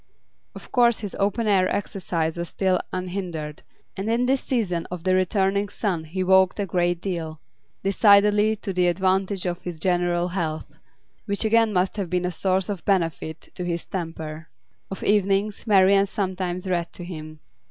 Of 0.55 0.71
course 0.71 1.01
his 1.01 1.13
open 1.19 1.45
air 1.45 1.69
exercise 1.69 2.35
was 2.35 2.49
still 2.49 2.79
unhindered, 2.91 3.61
and 3.95 4.09
in 4.09 4.25
this 4.25 4.41
season 4.41 4.87
of 4.89 5.03
the 5.03 5.13
returning 5.13 5.69
sun 5.69 6.05
he 6.05 6.23
walked 6.23 6.59
a 6.59 6.65
great 6.65 6.99
deal, 6.99 7.39
decidedly 7.83 8.55
to 8.55 8.73
the 8.73 8.87
advantage 8.87 9.45
of 9.45 9.61
his 9.61 9.77
general 9.77 10.29
health 10.29 10.79
which 11.27 11.45
again 11.45 11.71
must 11.71 11.97
have 11.97 12.09
been 12.09 12.25
a 12.25 12.31
source 12.31 12.67
of 12.67 12.83
benefit 12.83 13.49
to 13.53 13.63
his 13.63 13.85
temper. 13.85 14.49
Of 14.89 15.03
evenings, 15.03 15.67
Marian 15.67 16.07
sometimes 16.07 16.67
read 16.67 16.91
to 16.93 17.03
him. 17.05 17.39